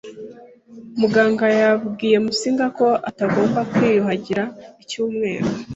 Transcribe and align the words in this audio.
Muganga 0.99 1.45
yabwiye 1.61 2.17
Musinga 2.25 2.65
ko 2.77 2.87
atagomba 3.09 3.59
kwiyuhagira 3.71 4.43
icyumweru. 4.83 5.47